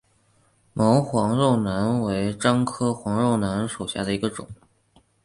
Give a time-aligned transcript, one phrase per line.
[0.73, 4.47] 毛黄肉楠为樟科黄肉楠属下的一个种。